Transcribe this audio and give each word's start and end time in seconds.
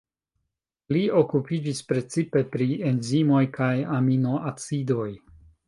Li 0.95 1.01
okupiĝis 1.19 1.83
precipe 1.91 2.43
pri 2.55 2.69
enzimoj 2.95 3.45
kaj 3.61 3.71
Aminoacidoj. 4.01 5.09